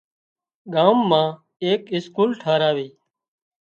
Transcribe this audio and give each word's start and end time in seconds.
ڳام 0.73 0.99
ايڪ 1.63 1.81
اسڪول 1.95 2.29
ٺاهراوي 2.41 2.87